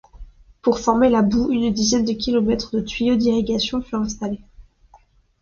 Pour 0.63 0.79
former 0.79 1.09
la 1.11 1.21
boue, 1.21 1.51
une 1.51 1.71
dizaine 1.71 2.05
de 2.05 2.13
kilomètres 2.13 2.75
de 2.75 2.81
tuyaux 2.81 3.17
d'irrigation 3.17 3.83
furent 3.83 3.99
installés. 3.99 4.41